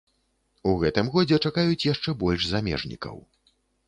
У 0.69 0.71
гэтым 0.83 1.11
годзе 1.15 1.37
чакаюць 1.49 1.85
яшчэ 1.93 2.15
больш 2.23 2.47
замежнікаў. 2.53 3.21